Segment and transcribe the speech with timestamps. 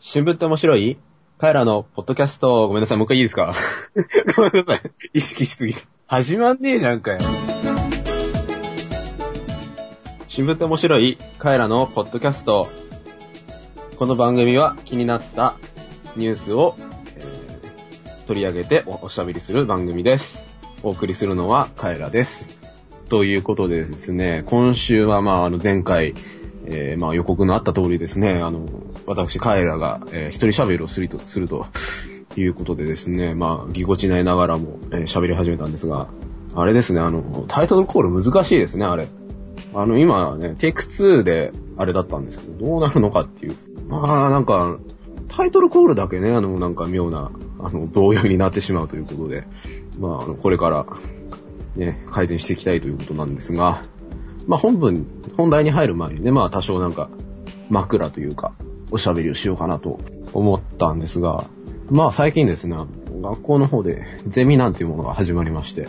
[0.00, 0.96] 新聞って面白い？
[1.38, 3.54] カエラのポッドキャスト、ごめんなさい、もう一回いいですか？
[4.36, 4.82] ごめんなさい。
[5.14, 5.80] 意識しすぎた。
[6.06, 7.18] 始まんねえじゃんかよ。
[10.28, 11.18] 新聞って面白い？
[11.38, 12.68] カエラのポッドキャスト。
[13.96, 15.56] この番組は気になった
[16.16, 16.76] ニュースを、
[17.16, 17.28] えー
[18.28, 20.44] 取り上げておおしゃべりする番組です。
[20.82, 22.58] お送りするのはカエラです。
[23.08, 26.14] ということでですね、今週はまあ、あの前回、
[26.66, 28.66] えーまあ予告のあった通りですね、あの、
[29.08, 31.66] 私、カエラが、えー一人喋りをすると、すると
[32.36, 36.08] いうことでですね、まあ、ぎこちないながらも、えー喋り始めたんですが、
[36.54, 39.08] あれですね、あの、タイトルコール難しいですね、あれ。
[39.74, 43.56] あの、今ね、テイク2であれだったんですけど、どうなるのかっていう。
[43.88, 44.78] まあ、なんか、
[45.28, 47.30] タイトルコールだけね、あの、なんか妙な、
[47.60, 49.46] あの、動揺になってしまうということで、
[49.98, 50.86] まあ、あの、これから、
[51.76, 53.84] ね、改善していきたいということなんですが、
[54.46, 57.08] まあ、本文、本題に入る前にね、まあ、多少なんか、
[57.70, 58.52] 枕というか、
[58.90, 59.98] おしゃべりをしようかなと
[60.32, 61.44] 思ったんですが、
[61.90, 62.76] まあ、最近ですね、
[63.22, 65.88] 学校の方で、ゼミなんていうものが始まりまして、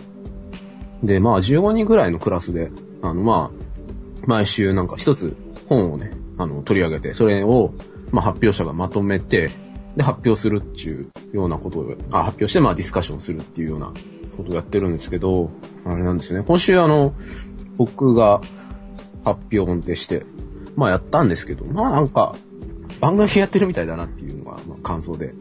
[1.03, 5.35] で、まあ、15人ぐらいのクラスで、あの、まあ、毎週なんか一つ
[5.67, 7.73] 本をね、あの、取り上げて、それを、
[8.11, 9.49] まあ、発表者がまとめて、
[9.95, 13.91] で、発表するっていうようなことを、あ、発表して、まあ、ディスカッションするっていうような
[14.37, 15.51] ことをやってるんですけど、
[15.85, 16.43] あれなんですね。
[16.45, 17.13] 今週あの、
[17.77, 18.41] 僕が
[19.23, 20.25] 発表でして、
[20.75, 22.35] まあ、やったんですけど、まあ、なんか、
[22.99, 25.35] 番組やってるみたいだなっていうのが、まあ、感想で。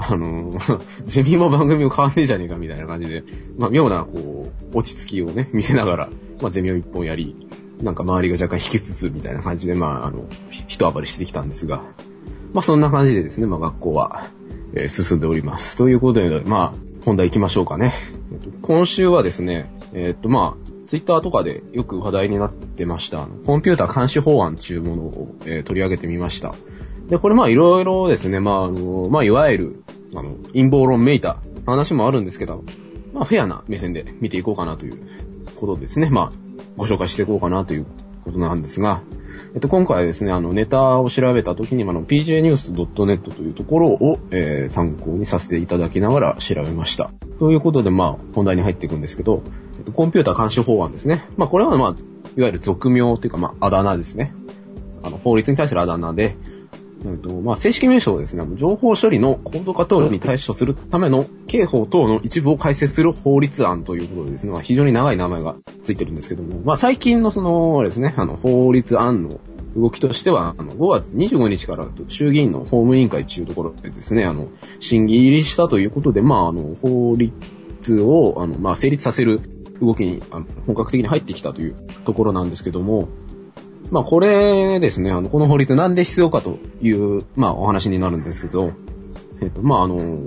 [0.00, 3.24] あのー、 ゼミも番組も変わんねえじゃねえかみたいな感じで、
[3.58, 6.08] まあ、妙な、こう、落ち着きをね、見せながら、
[6.40, 7.34] まあ、ゼミを一本やり、
[7.82, 11.82] なんか周りが若干引きつつ、みたいな感じで、まあ、あの、一暴れしてきたんですが、
[12.52, 14.28] まあ、そんな感じでですね、まあ、学校は、
[14.74, 15.76] えー進んでおります。
[15.76, 17.92] ということで、まあ、本題行きましょうかね。
[18.62, 26.54] 今週はですね、えっと、まあ、ツイッターとかでよく話題になってました、コンピューター監視法案っていうものを、えー取り上げてみました。
[27.08, 29.82] で、これまあいろいろですね、まああの、まあいわゆる、
[30.14, 32.64] あの、陰謀論めいた話もあるんですけど、
[33.12, 34.98] まあフェアな目線で見ていこうかなという
[35.56, 36.10] ことですね。
[36.10, 36.32] まあ、
[36.76, 37.86] ご紹介していこうかなという
[38.24, 39.02] ことなんですが、
[39.54, 47.10] えっと、今回はですね、あの、ネタを調べた時に、あの、pjnews.net というところを、えー参考にさせていただきながら調べました。
[47.38, 49.42] ということで、まあ、本題に入っていくんですけど、
[49.78, 51.24] えっと、コンピューター監視法案ですね。
[51.36, 51.96] まあ、これはまあ、
[52.36, 54.34] いわゆる俗名というか、まあ、あだ名ですね。
[55.02, 56.36] あの、法律に対するあだ名で、
[57.04, 69.40] えっと、まあ、正式名称はですね、情報処理の高度化等に対処するための刑法等の一部を改正する法律案ということでですね、まあ、非常に長い名前がついてるんですけども、まあ、最近のその、ですね、あの、法律案の
[69.76, 74.48] 動きとしては、あの、5月25日から衆議院の法務委員会というところでですね、あの、
[74.80, 79.40] 審議入りしたということで、まあ、あの、法律を、あの、まあ、成立させる
[79.80, 80.20] 動きに、
[80.66, 83.08] 本格的に入ってきたというところなんですけども、
[83.90, 88.72] まあこれですね、あの、この法律なんで必要かという、まあお話になるんですけど、
[89.40, 90.22] えっと、まああの、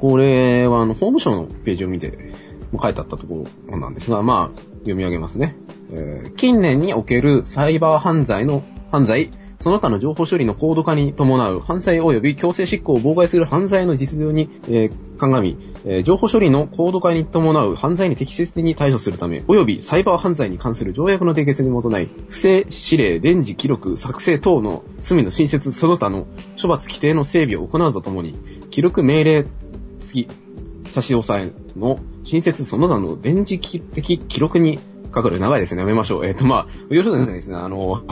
[0.00, 2.32] これはあの、法務省のページを見て、
[2.72, 5.56] まあ書いてあったところなんですが、まあ、読み上げますね。
[5.90, 9.30] えー近年におけるサイバー犯罪の、犯罪、
[9.60, 15.74] その他の情報処理の高度化に伴う犯罪及び強制執行を妨害する犯罪の実情に、えー鑑み、
[16.04, 26.26] 情報処理の高度化に伴う犯罪に適切に対処するため、及びサイバー犯罪に関する条約の締結に基ない、不正指令、電磁記録、作成等の罪の新設その他の
[26.60, 28.34] 処罰規定の整備を行うとともに、
[28.70, 29.46] 記録命令
[30.00, 30.28] 付き
[30.92, 33.58] 差し押さえの新設その他の電磁
[33.94, 34.78] 的記録に
[35.10, 35.80] かかる長いですね。
[35.80, 36.26] やめましょう。
[36.26, 38.02] えっ、と、まあ、要するにですね、あの、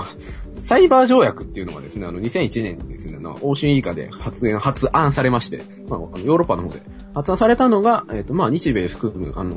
[0.61, 6.81] サイバー条約っていうのがですね、あの、2001年にですね、あの欧州以下で発言、発案されまして、まあ、ヨーロッパの方で
[7.15, 9.55] 発案されたのが、えっ、と、まあ、日米含む、あの、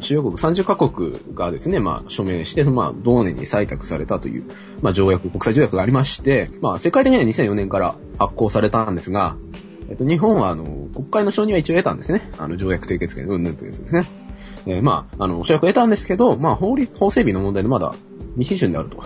[0.00, 4.44] 主要国30カ国がですね、まあ、署名して、まあ、同年に採択されたという、
[4.82, 9.36] まあ、条約、国際条約がありまして、まあ、世界的には2004年から発行されたんですが、
[9.88, 10.64] えっと、日本は、あの、
[10.94, 12.22] 国会の承認は一応得たんですね。
[12.38, 14.06] あの、条約締結権、うんぬんというやつですね。
[14.66, 17.94] えーまあ、あの、承約を得たんですけど、まあ、法律、法整備の問題でまだ
[18.36, 19.02] 未批准であると。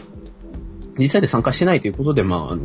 [0.99, 2.63] 実際で参加してないということで、まあ、あの、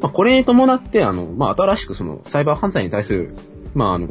[0.00, 3.34] まあ、これに伴って、あの、まあ、新しくその、サイバー犯罪に対する、
[3.74, 4.08] まあ、あの、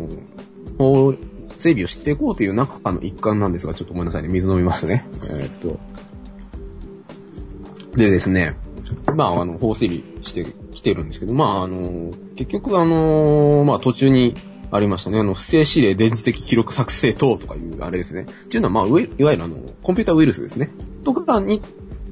[0.77, 1.13] 法
[1.57, 5.07] 整備をしていこうという中の一環なんですが、ちょっとごめんなさいね、水飲みますね。
[5.13, 5.79] えーっと。
[7.95, 8.55] でですね、
[9.15, 14.35] まあ、あの、法整備してきてるんですけど、まあ、あの、結局、あの、まあ、途中に
[14.75, 18.23] ありましたね、あの、不正指令、電磁的記録作成等とかいう、あれですね。
[18.23, 18.99] っていうのは、まあ、いわ
[19.31, 20.69] ゆるあの、コンピュータウイルスですね。
[21.03, 21.61] とかに、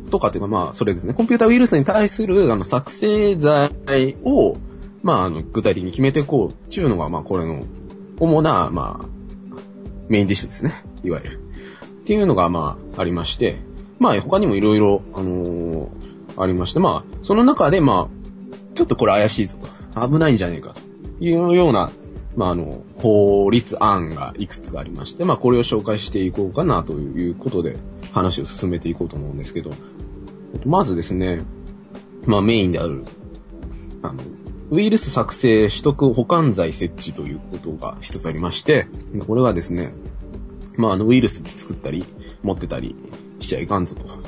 [0.09, 1.13] とかっていうか、まあ、それですね。
[1.13, 4.57] コンピュータウイルスに対する、あの、作成剤を、
[5.01, 7.63] まあ、あの、具体的に決めていこうっていうのが、まあ、これの、
[8.19, 9.05] 主な、まあ、
[10.09, 10.73] メインディッシュですね。
[11.03, 11.39] いわゆる。
[11.39, 13.57] っていうのが、まあ、ありまして、
[13.97, 19.57] まあ、他にもいろいろ、あのーありまして、まあ、その中で、まあ、ちょっとこれ怪しいぞ。
[19.95, 20.79] 危ないんじゃねえかと
[21.19, 21.91] いうような、
[22.35, 27.77] まあ、あの、法律案がいくつかありまして、まあ、これを紹介していこうかなということで
[28.13, 29.71] 話を進めていこうと思うんですけど、
[30.65, 31.41] まずですね、
[32.25, 33.05] まあ、メインである、
[34.01, 34.23] あの、
[34.69, 38.87] ウイルス作成取得保管剤設置ということが一つありまして、
[39.27, 39.93] これはですね、
[40.77, 42.05] まあ、あの、ウイルス作ったり、
[42.43, 42.95] 持ってたり
[43.39, 44.20] しちゃいかんぞと。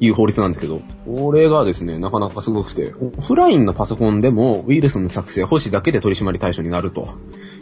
[0.00, 7.06] いう法律なんですけど、これがですね、なかなかすごくて、オフラインのパソコンでもウイルスの作成、保守だけで取締り対象になると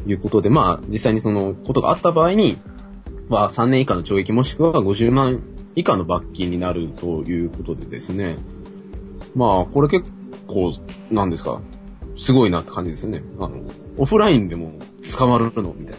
[0.07, 2.57] いうことで、まあ、実際にそのことがあった場合に、
[3.29, 5.43] まあ、3年以下の懲役もしくは50万
[5.75, 8.37] 以下の罰金になるということでですね、
[9.35, 10.09] まあ、これ結
[10.47, 10.75] 構、
[11.11, 11.61] なんですか、
[12.17, 13.23] すごいなって感じですよね。
[13.41, 13.63] あの、
[13.97, 14.73] オフラインでも
[15.17, 15.99] 捕まるのみたいな。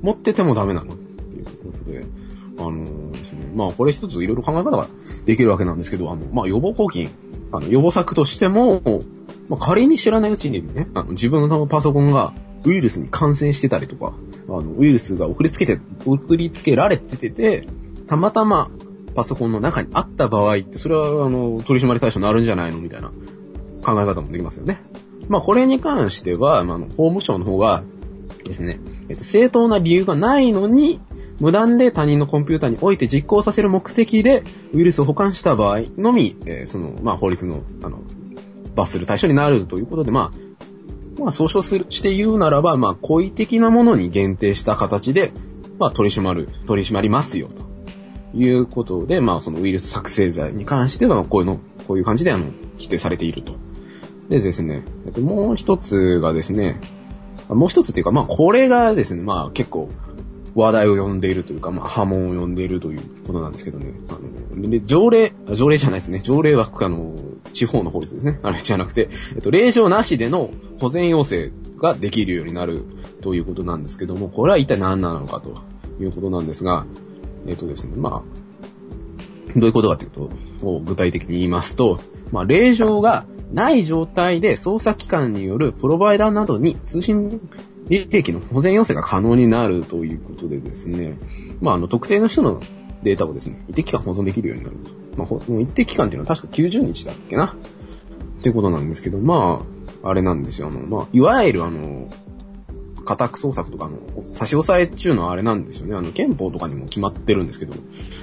[0.00, 1.50] 持っててもダメなのっていうこ
[1.84, 2.06] とで、
[2.58, 4.88] あのー、ですね、まあこれ一ついろいろ考え方が
[5.24, 7.08] できるわけなんですけど、あの、まあ予防抗菌、
[7.52, 8.82] あの、予防策としても、
[9.48, 12.34] まあ仮に知らないうちにね、あの、自分のパソコンが
[12.64, 14.12] ウイルスに感染してたりとか、
[14.48, 17.66] あの、ウイルスが送りつけて、送りつけられてて、
[18.08, 18.70] たまたま
[19.14, 22.78] パソコンの中にあった場合って、それは、あの、取締り対象になるんじゃないの？
[22.78, 23.10] みたいな
[23.84, 24.80] 考え方もできますよね。
[25.28, 27.82] まあこれに関しては、まあ、法務省の方が
[28.44, 31.00] ですね、えっと、正当な理由がないのに、
[31.40, 34.42] 無断で他人のコンピューターにおいて実行させる目的で、
[34.72, 38.02] ウイルスを保管した場合のみ、えー、その、まあ、法律の、あの、
[38.74, 45.32] 罰する対象になるということで、まあ、まあ、総称する、して言うならば、まあ、故意的なものに限定した形で、
[45.78, 52.44] まあ、取り締まる、取り締まりますよ、ということで、まあ、そのウイルス作成罪に関しては、こういうの、こういう感じで、あの、
[52.78, 53.54] 規定されていると。
[54.28, 54.84] でですね、
[55.20, 56.80] もう一つがですね、
[57.48, 59.88] もう一つっていうか、まあ、これがですね、まあ、結構、
[60.58, 63.94] 話題を呼んでいるというか、まあ、波紋を呼んでいるということなんですけどね。
[64.08, 66.18] あの、条例、条例じゃないですね。
[66.18, 67.14] 条例は、あの、
[67.52, 68.40] 地方の法律ですね。
[68.42, 70.50] あれじゃなくて、えっと、令状なしでの
[70.80, 72.84] 保全要請ができるようになる
[73.22, 75.54] ということなんですけども、これは一体何なのかと
[76.02, 76.86] いうことなんですが、
[77.46, 80.30] えっとですね、まあ、どういうことかというと
[80.66, 82.00] を、具体的に言いますと、
[82.32, 87.40] まあ、令状がない状態で捜査機関によるプロバイダーなどに通信
[87.88, 91.18] 履歴の保全要請が可能になるということでですね、
[91.60, 92.60] まあ、あの、特定の人の
[93.02, 94.92] データをですね、一定期間保存できるようになると。
[95.16, 97.56] まあ、一定期間っていうのは確か90日だっけな？
[98.38, 99.64] ってことなんですけど、ま
[100.02, 100.68] あ、あれなんですよ。
[100.68, 102.08] あの、まあ、いわゆるあの、
[103.04, 105.96] 家宅捜索とかの差し押さえっていうのはあれなんですよね。
[105.96, 107.74] あの、憲法とかにも決まってるんですけど、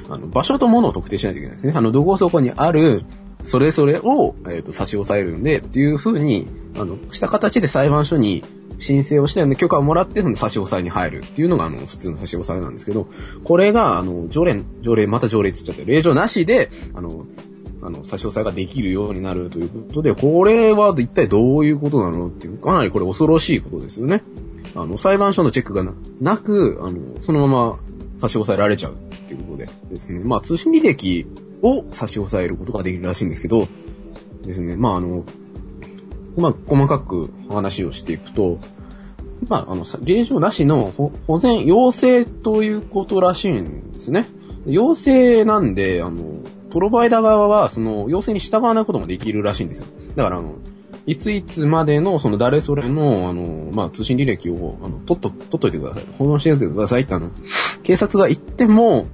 [0.09, 1.73] あの、場所と物を特定しないといけないですね。
[1.75, 3.01] あの、どこそこにある、
[3.45, 6.47] それぞれを、えっ、ー、と、差し押さえるんで、っていう風に、
[6.77, 8.43] あの、した形で裁判所に
[8.79, 13.07] 申請をして、許可をもらって、差し押さえに入るっていうのが、あの、普通の差し押さえなんですけど、
[13.43, 17.25] これが、あの、条例、条例、また条例つっちゃって、令状なしで、あの、
[17.81, 24.23] あの、差し押さえができるようになるということで、これは一体どういうことなのっていう、かなりこれ恐ろしいことですよね。
[24.75, 25.85] あの、裁判所のチェックが
[26.19, 27.79] なく、あの、そのまま
[28.19, 28.95] 差し押さえられちゃうっ
[29.27, 30.21] ていうことでですね。
[30.23, 31.25] まあ、通信履歴
[31.65, 33.67] を差し押さえることができるらしいんですけど、
[34.45, 34.75] ですね。
[34.75, 35.25] まあ、あの、
[36.37, 38.59] まあ、細かく話をしていくと、
[39.47, 40.93] まあ、あの、令状なしの
[41.27, 44.25] 保全、要請ということらしいんですね。
[44.65, 46.39] 要請なんで、あの、
[46.71, 49.87] プロバイダー側は、その、要請に従わないこともできるらしいんですよ。
[50.15, 50.57] だから、あの、
[51.05, 56.03] いついつまでの、その、誰それの、あの、まあ、通信履歴を、あの、とっと、取っといてください。
[56.17, 57.31] 保存しておいてくださいって、あの、
[57.83, 59.07] 警察が言っても、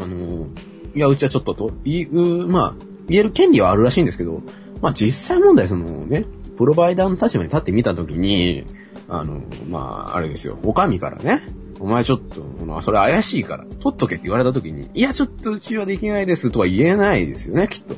[0.00, 0.46] あの、
[0.94, 2.74] いや、うちはちょっとと、言う、まあ、
[3.08, 4.42] 言える権利はあるらしいんですけど、
[4.80, 6.24] まあ、実際問題、そのね、
[6.56, 8.64] プロバイダーの立場に立ってみたときに、
[9.08, 11.42] あの、まあ、あれですよ、お上からね、
[11.80, 17.94] お前ちょっと、まそれ怪しいから、取っとけって言われたときに、いや、ちょっとうちはできないですとは言えないですよね、きっと。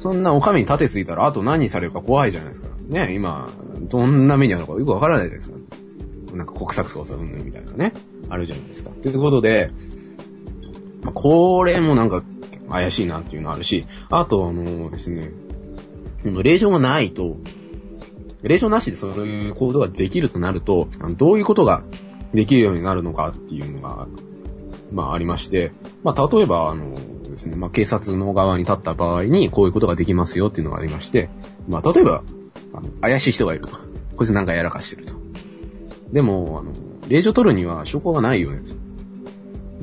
[0.00, 2.68] そんなお上に盾ついたら、あと何されるか怖いじゃないですか。
[2.88, 3.50] ね、今、
[3.82, 5.58] どんな目にあるのかよくわからないじゃないです
[6.30, 6.36] か。
[6.36, 7.92] なんか国策捜査うんぬんみたいなね、
[8.28, 8.90] あるじゃないですか。
[8.90, 9.70] ということで、
[11.14, 12.22] これもなんか
[12.68, 15.30] 怪しいなっていうのあるし、あとあのですね、
[16.24, 17.36] 令状がないと、
[18.42, 21.82] 令状なしでそういう行動ができるとなると、どういうことが
[22.32, 24.06] できるようになるのかっていうのが、
[24.92, 26.94] まあありまして、まあ例えば、あの
[27.30, 31.30] ですね、まあ警察の側に立った場合にこういうことができますよっていうのがありまして、
[31.68, 32.22] まあ例えば、
[32.74, 33.70] あの怪しい人がいると。
[34.16, 35.14] こいつなんかやらかしてると。
[36.12, 36.72] でも、あの、
[37.08, 38.62] 令状取るには証拠がないよね。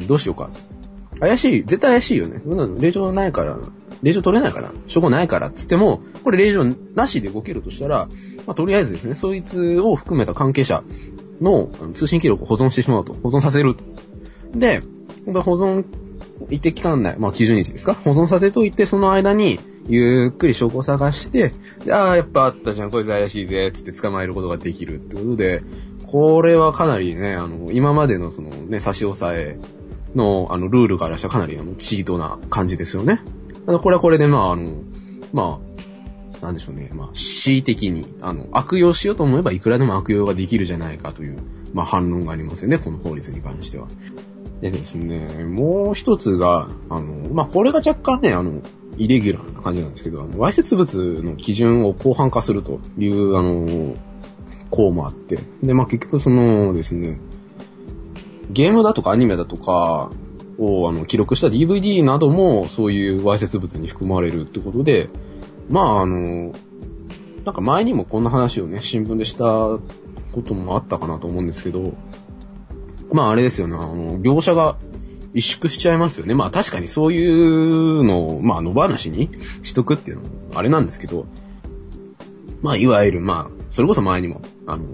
[0.08, 0.75] どうしようか、つって。
[1.20, 2.42] 怪しい、絶対怪しいよね。
[2.80, 3.58] 令状ないから、
[4.04, 8.10] 令状取れないから、証拠ないからっつっても、これ令状なしで動けるとしたら、
[8.46, 10.84] まあ、とりあえずですね、そいつを含めた関係者
[11.42, 13.14] の通信記録を保存してしまうと。
[13.14, 13.84] 保存させると。
[14.54, 14.82] で、
[15.26, 15.86] 保存
[16.50, 17.94] 一定期間内、まあ90日ですか？
[17.94, 21.54] 保存させといて、その間に、ゆっくり証拠を探して、
[21.90, 25.64] ああ、やっぱあったじゃん、こいつ怪しいぜ、つって捕まえることができるってことで、
[26.08, 29.58] これはかなりね、あの、今までのそのね、差し押さえ
[30.16, 33.22] の、あの、ルールからしたらかなり、あの、チートな感じですよね。
[33.68, 34.76] あのこれはこれで、まあ、あの、
[35.34, 35.60] ま
[36.42, 41.38] あ、なんでしょうね、まあ、恣意的に、あの、悪用しようと思えばいくらでも悪用ができるじゃないかという、
[41.74, 43.88] まあ、反論がありますよね、この法律に関しては。
[44.62, 48.62] でですね、もう一つが、あの、まあ、これが若干ね、あの、
[48.98, 53.96] イレギュラーな感じなんですけど、あの、わいせつ物の基準を広範化するという、あの、
[54.70, 57.20] 項もあって、で、まあ、結局そのですね、
[58.52, 60.10] ゲームだとかアニメだとか
[60.58, 65.10] をあの記録した DVD などもそういうわいせつ物に含まれるってことで、
[65.70, 66.54] まああの、
[67.44, 71.94] なんか前にもこんな話をね、新聞でしたこともあったかなと思うんですけど、
[73.12, 74.78] まああれですよね、あの、業者が
[75.34, 76.34] 萎縮しちゃいますよね。
[76.34, 79.30] まあ確かにそういうのを、まあ野放しに
[79.64, 81.26] しとくっていうのもあれなんですけど、
[82.62, 84.86] まあいわゆる、まあ、それこそ前にも、あの、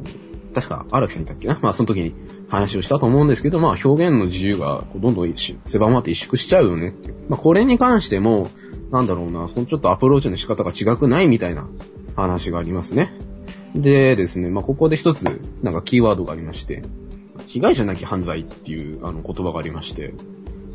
[0.54, 1.58] 確か荒木さんいたっけな？
[1.62, 2.14] まあその時に
[2.52, 7.16] 話をしたと思うんですけど、まあ表現の自由がどんどん狭まって萎縮しちゃうよねっていう。
[7.30, 8.50] まあこれに関しても、
[8.92, 11.70] なんだろうな、そのちょっとアプローチの仕方が違くないみたいな
[12.18, 13.14] 話がありますね。
[13.74, 15.24] でですね、まあここで一つ、
[15.64, 16.84] なんかキーワードがありまして、
[17.48, 20.14] 被害者なき犯罪っていうあの言葉がありまして、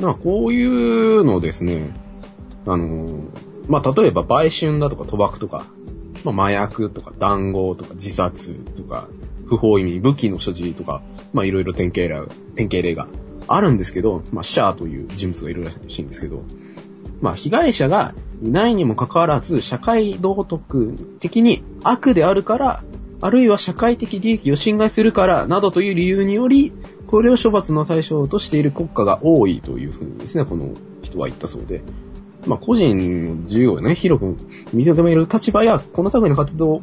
[0.00, 1.92] まあこういうのですね、
[2.64, 3.21] あの、
[3.68, 5.66] まあ例えば売春だとか賭博とか、
[6.25, 9.09] まあ麻薬とか談合とか自殺とか、
[9.46, 13.08] 不法意味、武器の所持とか、まあいろいろ典型例、典型例が
[13.48, 16.42] あるんですけど、まあシャアという人物がいるらしいんですけど、
[17.20, 22.84] まあ被害者がいないにもかかわらず、社会道徳的に悪であるから、
[23.20, 26.72] あるいは社会的利益を侵害するから、などという理由により、
[27.06, 30.70] これを処罰の対象としている国家が多いというふうにですね、この
[31.02, 31.82] 人は言ったそうで。
[32.46, 34.36] まあ、個人の自由をね、広く
[34.74, 36.82] 認める立場や、この類の活動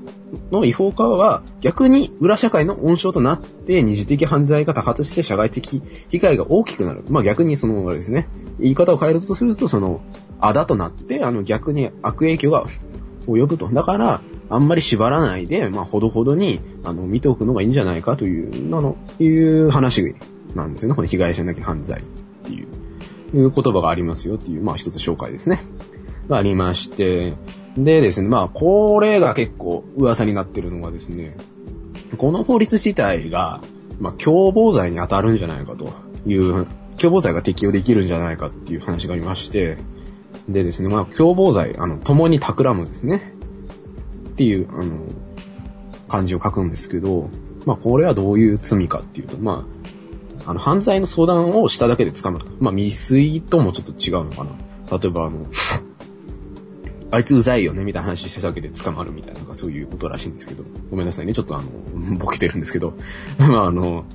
[0.52, 7.04] の違法化は、逆に裏社会の温床となって、二次的犯罪が多発して社会的被害が大きくなる。
[7.10, 8.28] まあ、逆にその、あれですね、
[8.60, 10.02] 言い方を変えるとすると、その、
[10.40, 12.66] あだとなって、あの、逆に悪影響が
[13.28, 13.70] 及ぶと。
[13.70, 20.16] だから、あんまり縛らないで、まあ、ほどほどに、あの、見ておくのがいいんじゃないかという、なの、いう話
[20.56, 20.96] なんですよね。
[20.96, 22.04] この被害者なき犯罪っ
[22.44, 22.68] ていう。
[23.34, 25.62] いう言葉がありますよっていう、まあ一つ紹介ですね。
[26.30, 27.36] がありまして、
[27.78, 31.36] でですね、まあこれが結構噂になってるのがですね、
[32.18, 33.62] この法律自体が、
[34.00, 35.94] まあ共謀罪に当たるんじゃないかと
[36.26, 39.78] いう、共謀罪が適用できるんじゃないかっていう話がありまして、
[40.48, 43.34] でですね、まあ共謀罪、あの、共に企むですね。
[44.30, 45.06] っていう、あの、
[46.08, 47.30] 漢字を書くんですけど、
[47.66, 49.94] まあこれはどういう罪かっていうと、まあ、
[50.46, 52.52] あの、犯罪の相談をしただけで捕まると。
[52.60, 54.52] まあ、未遂ともちょっと違うのかな。
[54.98, 55.48] 例えば、あの、
[57.12, 60.64] あいつうざいよね、みたいな話しただけで捕まるみたいな、なんかそういうことらしいんですけど。
[60.90, 61.70] ごめんなさいね、ちょっとあの、
[62.18, 62.94] ボケてるんですけど。
[63.38, 64.06] まあ、あの、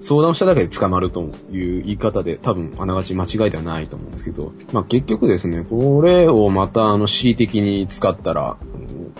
[0.00, 8.56] 相談をしただけで捕まるという言い方で、多分、あながち間違いではないと思うんですけど、まあ、結局ですね、これをまた、あの、恣意的に使ったら、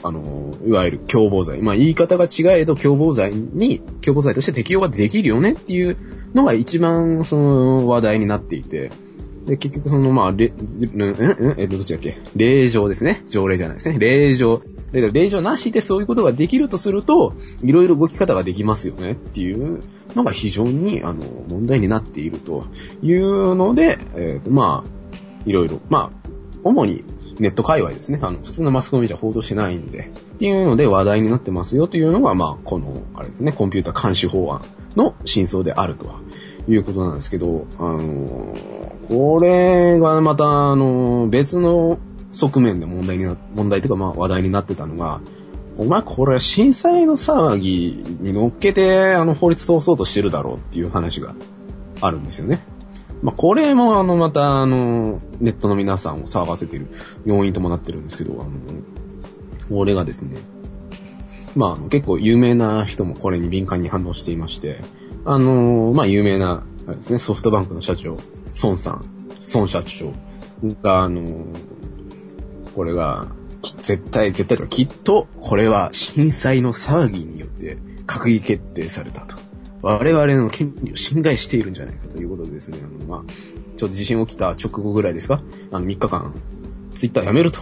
[0.03, 1.61] あの、いわゆる共謀罪。
[1.61, 5.99] まあ、言い方が違えど共謀罪に、共謀罪として適用ができるよねっていう
[6.35, 8.91] のが一番、その、話題になっていて、
[9.47, 12.19] で、結局その、まあ、れ、んんえっと、どっちだっけ？
[12.37, 13.25] 令状ですね。
[13.27, 13.99] 条例じゃないですね。
[13.99, 14.63] 令状。
[14.93, 19.83] で、令状なしでそういうことができるとすると、いろいろ動き方ができますよねっていう
[20.15, 22.67] のが非常に、あの、問題になっていると
[23.03, 24.91] いうので、えっ、と、まあ、
[25.47, 26.29] いろいろ、まあ、
[26.63, 27.05] 主に
[27.39, 28.19] ネット界隈ですね。
[28.21, 34.63] あの、普通のマスコミじゃ報道しないんで、っていうので話題になってますよというのが、まあ、この、あれですね、コンピュータ監視法案
[34.97, 36.11] の真相であると
[36.69, 38.55] いうことなんですけど、あの、
[39.09, 41.99] これがまた、あの、別の
[42.33, 45.21] 側面で問題にな、問題というかまあ話題になってたのが、
[45.79, 51.35] お前これ震災の騒ぎに乗っけて、あの、法律通そうとしてるだろうっていう話が
[52.01, 52.65] あるんですよね。
[53.23, 56.89] まあ、これもあの、またあの、ネットの皆さんを騒がせている
[57.25, 58.51] 要因ともなってるんですけど、あの、
[59.69, 60.39] これがですね、
[61.57, 64.81] まあ、結構有名な人もこれに敏感に反応していまして、
[65.25, 68.17] あの、まあ、有名な、あれですね、ソフトバンクの社長、
[68.63, 69.05] 孫さん、
[69.55, 70.13] 孫社長
[70.83, 71.47] が、あの、
[72.75, 73.29] これが、
[73.63, 79.37] 絶対、絶対とか、きっと、これは震災の騒ぎによって閣議決定されたと。
[79.83, 83.33] 我々の権利を侵害しているんじゃないかということでですね、あの、まあ、
[83.77, 85.43] ちょっと地震起きた直後ぐらいですか？
[85.73, 86.35] あの、3日間、
[86.95, 87.61] ツイッターやめると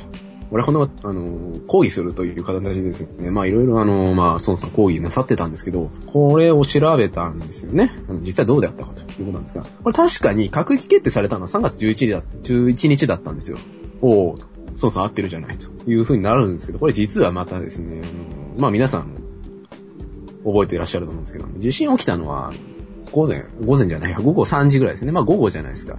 [0.50, 7.90] 俺ほど、あの、抗議するという形でですね、まあいろいろあの、まあ、孫さん抗議なさってたんですけど、これを調べたんですよね。
[8.20, 13.58] 実際どうであったかということなんですが、これ確かに閣議決定されたのは3月11日だ ,11 日だったんですよ。
[14.00, 14.42] おー、
[14.76, 19.18] 孫さん合ってるじゃないという風になるんですけど、これ実はまたですね、あのまあ皆さん
[20.44, 22.52] 覚えていらっしゃると思うんですけど、地震起きたのは、
[23.12, 25.12] 午前、午前じゃないや、午後3時ぐらいですね。
[25.12, 25.98] まあ午後じゃないですか。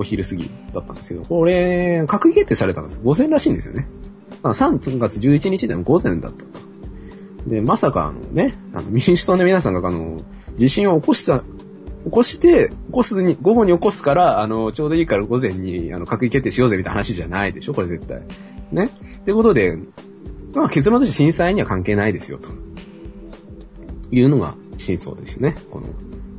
[0.00, 3.86] お昼過ぎだったんですけど、これ、閣議決定されたんです午前らしいんですよね。
[4.42, 6.60] まあ、3月11日でも午前だったと。
[7.46, 10.22] で、まさかあのね、あの民主党の皆さんがあの、
[10.56, 17.74] 地震を起こした、起こして、起こすに、午後に起こすから、あの、ちょうどいいから午前に、あの、閣議決定しようぜみたいな話じゃないでしょ？
[17.74, 18.22] これ絶対。
[18.72, 18.86] ね？
[19.18, 19.76] ってことで、
[20.54, 22.48] まあ結論として震災には関係ないですよ、と。
[24.12, 25.56] いうのが真相ですね。
[25.70, 25.88] この、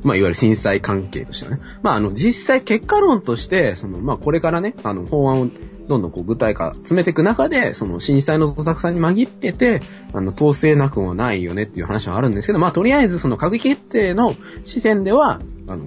[0.02, 1.62] まあ、いわゆる震災関係としてはね。
[1.82, 5.48] まあ、あの、実際結果論として、その、まあ、これからね、あの、法案を
[5.88, 9.80] どんどんこう具体化詰めていく中で、その震災のどさくさに紛れて、
[10.12, 15.86] あの、統制なくもないよねっていう話はあるんですけど、まあ、とりあえずその閣議決定の視線では、あの、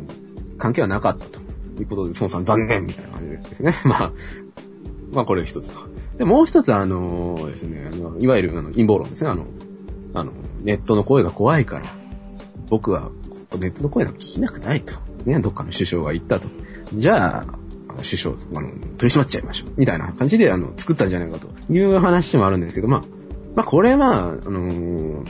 [0.58, 1.40] 関係はなかったと
[1.80, 3.74] いうことで、孫さん残念みたいな感じですね。
[3.86, 4.12] まあ、
[5.14, 5.80] まあ、これ一つと。
[6.18, 9.30] で、もう一つ、あのですね、あの、いわゆるあの陰謀論ですね。
[9.30, 9.46] あの、
[10.14, 10.32] あの、
[10.64, 11.86] ネットの声が怖いから、
[12.70, 13.12] 僕は
[13.58, 14.96] ネットの声なんか聞きなくないと。
[15.26, 16.50] ね、どっかの首相が言ったと。
[16.94, 17.46] じゃあ、
[17.98, 19.70] 首相、あの、取り締まっちゃいましょう。
[19.78, 23.02] みたいな感じで、あの、作ったんじゃないかという話もあるんですけど、まあ、
[23.56, 25.26] まあ、これは、あのー、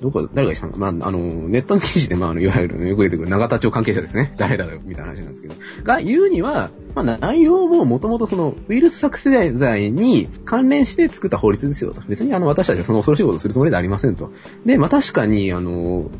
[0.00, 1.18] どこ、誰が言ったのか、まあ、あの、
[1.48, 4.34] ネットの記事で、まあ、あの、いわゆる、よく出てくる永田町関係者ですね。
[4.36, 5.54] 誰だよ、みたいな話なんですけど。
[5.82, 12.02] が言うには、まあ、内容ももともとその、ウイルス作成罪に関連して作った法律ですよと。
[12.06, 14.30] 別にあの、私たちはその恐ろしいことをするつもりではありませんと。
[14.66, 16.10] で、まあ、確かに、あの、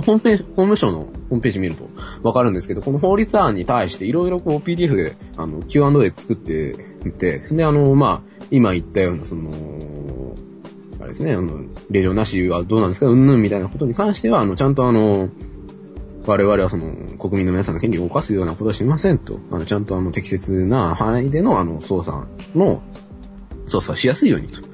[0.00, 1.88] ホームページ、法務省のホームページ見ると
[2.22, 9.50] わかるんですけど、この法律案に対していろいろこう PDF で、あの、Q&A 作ってみて、で、あの、まあ、今言ったような、その、
[11.00, 15.28] あれですね、あの、令状なしはどうなんですかうんぬんみたいなことに関しては、あの、ちゃんとあの、
[16.26, 22.82] 我々はその、国民の皆さんの権利を犯すようなことはしませんと、あの、ちゃんとあの、適切な範囲での、あの、捜査の、
[23.66, 24.71] 捜査しやすいようにと。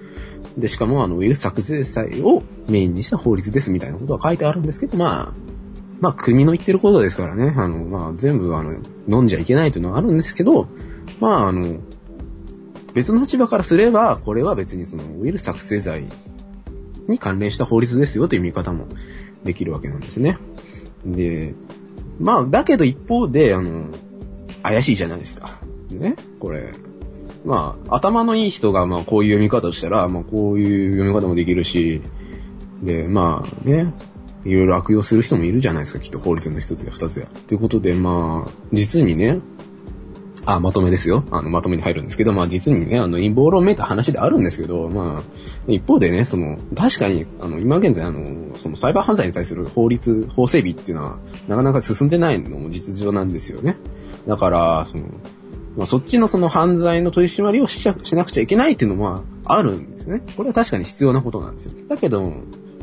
[0.57, 5.35] で、しかもあの、ウイルス作成罪をメインにした法律ですみたいなことは書いてあるんですけど、まあ、
[6.00, 10.69] まあ国の言ってることですからね、あの、まあ全部あの、飲んじゃいけないというのはあるんですけど、
[11.21, 11.78] まああの、
[12.95, 16.06] 別の立場からすれば、これは別にその、ウイルス作成罪
[17.08, 18.87] に関連した法律ですよという見方も
[19.45, 20.39] できるわけなんですね。
[21.04, 21.54] で、
[22.19, 23.93] まあ、だけど一方で、あの、
[24.63, 25.61] 怪しいじゃないですか。
[25.91, 26.73] ねこれ、
[27.49, 32.02] まあ、頭のいい人が、まあ、こういう読み方をしたら、まあ、こういう読み方もできるし、
[32.82, 33.95] で、まあ、ね、
[34.45, 37.26] いろいろ悪用する人もいるじゃないですか、きっと法律の一つや二つや。
[37.47, 39.41] ということで、まあ、実にね、
[40.45, 41.25] あ、まとめですよ。
[41.30, 45.23] あの、まとめに入るんですけど、まあ実にね、あの、陰謀論めいた話であるんですけど、まあ、
[45.73, 53.76] 一方でね、その、確かに、あの、今現在、あの、その、サイバー犯罪に対する法律、法整備っていうのは、なかなか進んでないのも実情なんですよね。
[54.26, 55.04] だから、その、
[55.76, 60.23] まあ、そっちのその犯罪の取り締まりをししなくちゃいけないっていうのはあるんですね。
[60.37, 61.73] これは確かに必要なことなんですよ。
[61.89, 62.33] だけど、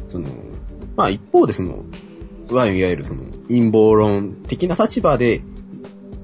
[0.10, 0.30] その、
[0.96, 1.84] まあ一方でその、
[2.50, 5.42] いわゆるその陰謀論的な立場で、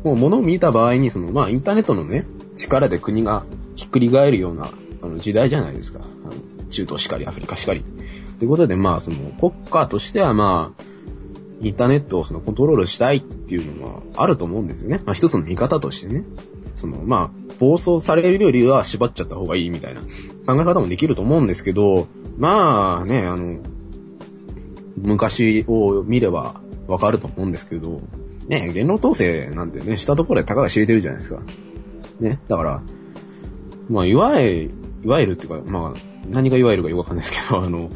[0.03, 2.25] もう物を見た場合にその、まあインターネットのね、
[2.57, 3.43] 力で国が
[3.75, 4.69] ひっくり返るような
[5.01, 5.99] あの時代じゃないですか。
[6.69, 7.83] 中東しかり、アフリカしかり。
[8.39, 10.83] ということで、まあその国家としてはまあ、
[11.61, 15.01] インターネットをそのコントロールしたいっていうのはあると思うんですよね。
[15.05, 16.23] まあ一つの見方としてね。
[16.75, 23.59] その、まあ、暴走されるよりは縛っちゃった方がいいみたいな考え方もできると思うんですけど、まあね、あの、
[24.97, 28.01] 昔を見ればわかると思うんですけど、
[28.47, 31.43] ね、言論統制なんてね、したところでたかが知れてるじゃないですか。
[32.19, 32.83] ね、だから、
[33.89, 34.71] まあ、いわゆる、
[35.03, 37.89] いわゆるっていうか、まあ、何がいわゆるかよくわかんないですけど、あの、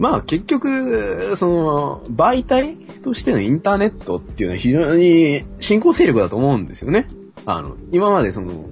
[0.00, 7.06] まあ結局、その、媒体としてのインターネットっていうのは非常に進行勢力だと思うんですよね。
[7.46, 8.64] あの、今までその、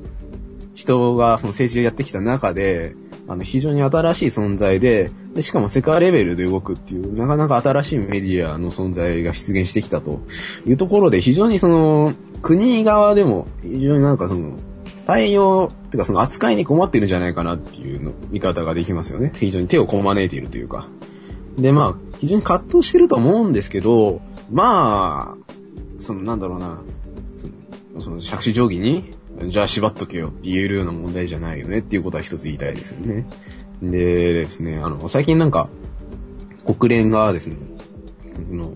[0.75, 2.95] 人がその政治をやってきた中で、
[3.27, 10.21] あの、非常に新しい存在でで、しかも世界レベルで動くっていう、なかなか新しいメディアの存在が出現してきたと
[10.67, 14.57] いうところで、非常にその、国側でも、非常になんかその、
[15.05, 19.33] 対応、てかその扱いに困ってるんじゃないかなっていうの見方ができますよね。
[19.35, 20.89] 非常に手をこまねいているというか。
[21.59, 25.53] で、まあ、非常に葛藤してると思うんですけど、まあ、
[26.01, 26.81] そのなんだろうな、
[27.99, 29.13] その、着手定規に、
[29.51, 33.29] じゃあ縛っとけよって言えるような問題じゃないよねっていうことは一つ言いたいですよね。
[33.83, 35.69] でですね、あの、最近なんか、
[36.65, 37.57] 国連がですね、
[38.51, 38.73] の、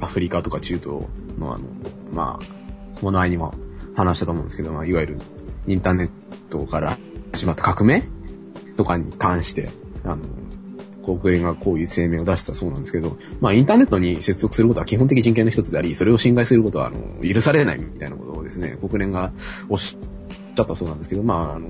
[0.00, 1.02] アフリカとか中東
[1.38, 1.64] のあの、
[2.12, 3.54] まあ、もの合いにも
[3.96, 5.18] 話したと思うんですけど、まあ、いわゆる
[5.66, 6.10] インターネッ
[6.50, 6.98] トから
[7.32, 8.04] 始まった革命
[8.76, 9.70] とかに関して、
[10.04, 10.18] あの、
[11.16, 19.32] 国連がこういう声明を出したそうなんですけど、まあインターネットに接続することは基本的人権の一つであり、それを侵害することは、あの、許されないみたいなことをですね、国連が
[19.68, 21.68] おっしゃったそうなんですけど、まあ、あの、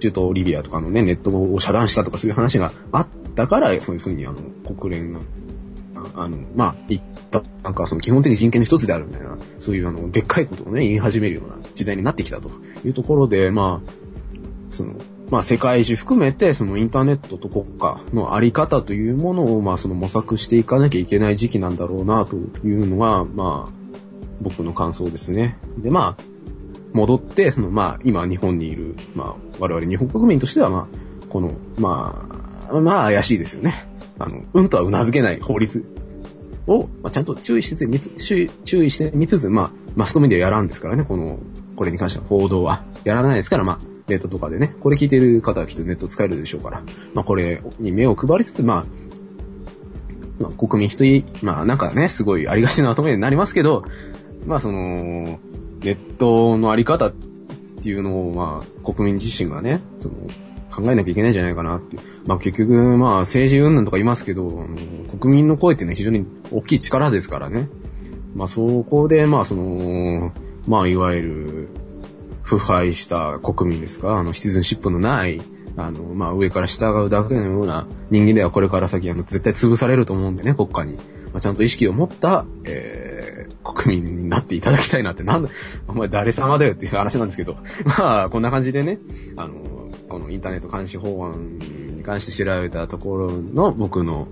[0.00, 4.38] 中東リビアとかのね、ネットを遮断したとかそういう話があったから、そういうふうにあの、
[4.74, 5.20] 国連が、
[6.14, 12.50] あの、まあ、言った、なんかその基本的人権の一つであるみたいな、そういうあの、でっかいことをね、言い始めるような時代になってきたと
[12.84, 13.90] いうところで、まあ、
[14.70, 14.94] その、
[15.30, 23.72] まあ世界中含めて、そのインターネットと国家のあり方というものを、まあその模索していかなきゃいけない時期なんだろうな、というのが、まあ、
[24.40, 25.56] 僕の感想ですね。
[25.78, 26.22] で、まあ、
[26.92, 32.28] 戻って、その、まあ、今日本にいる、まあ、我々日本国民としては、まあ、この、ま
[32.70, 33.86] あ、まあ、怪しいですよね。
[34.18, 35.84] あの、うんとは頷けない法律
[36.66, 38.10] を、まあ、ちゃんと注意してみつ、
[38.64, 41.38] 注意してみつつ、まあ、マスコミではやらんですからね、この、
[41.76, 42.84] これに関しては報道は。
[43.02, 46.82] やらないですから、まあ、ネットとかでね、これ聞いてる方はきっとネット使えるでしょうから、
[47.14, 48.84] まあ、これに目を配りつつ、まあ、
[50.38, 53.84] まあ、国民一人、まあ、なんかね、すごいありがちなまとめになりますけど、
[54.46, 55.38] まあ、その、
[55.80, 57.12] ネットのあり方っ
[57.82, 60.14] ていうのを、まあ、国民自身がね、その、
[60.74, 61.96] 考えなきゃいけないんじゃないかなって。
[62.26, 64.66] まあ結局、まあ政治云々とか言いますけど、
[65.20, 67.68] 国民の声ってね、非常に大きい力ですからね。
[68.34, 70.32] まあそこで、まあその、
[70.66, 71.68] まあいわゆる、
[72.44, 75.42] 腐敗した国民ですか、あの、シティズンシップのない、
[75.76, 80.94] あの、まあ上から従うだけのような人間ではこれから先、あの、絶対潰されると思うんでね、国家に。
[81.32, 83.24] まあ、ちゃんと意識を持った、えー
[83.64, 85.48] 国民になっていただきたいなって、なんだ、
[85.88, 87.56] お前誰様だよっていう話なんですけど、
[87.98, 88.98] まあ、こんな感じでね、
[89.36, 94.28] あの、このインターネット監視法案に関して調べたところの僕の、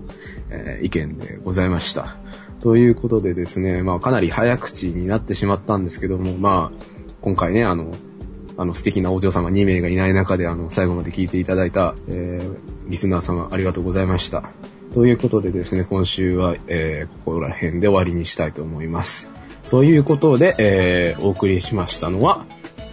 [0.49, 2.15] えー、意見でございました。
[2.61, 6.92] ということでですね、まあ、かなり早口になってしまったんですけども、まあ、
[7.23, 7.93] 今回ね、あの、
[8.57, 12.57] あの素敵なお嬢様2名がいない中で、あの、最後まで聞いていただいた、えー、
[12.89, 14.43] リスナー様ありがとうございました。
[14.93, 19.29] ということでですね、今週は、えー、ここら辺で終わりにしたいと思います。
[19.71, 22.45] ということで、えー、お送りしましたのは、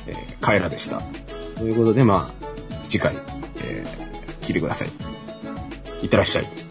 [0.06, 1.02] えー、カエラでした。
[1.56, 3.16] ということで、まあ、次回、
[3.64, 4.88] えー、聞いてください。
[6.02, 6.69] いってらっしゃい。